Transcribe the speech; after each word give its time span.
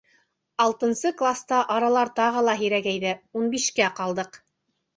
Алтынсы 0.63 1.11
класта 1.19 1.59
аралар 1.75 2.11
тағы 2.21 2.45
ла 2.49 2.57
һирәгәйҙе, 2.63 3.15
ун 3.41 3.55
бишкә 3.55 3.95
ҡалдыҡ. 4.03 4.45